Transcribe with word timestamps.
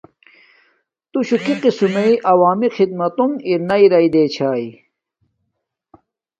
تو 1.11 1.17
شوہ 1.27 1.41
کی 1.45 1.53
قسم 1.63 1.89
میے 1.95 2.11
عوامی 2.31 2.67
خدمتونݣ 2.75 3.33
ارناݵ 3.49 3.83
راݵ 3.91 4.07
رے 4.13 4.23
چھاݵ۔ 4.35 4.67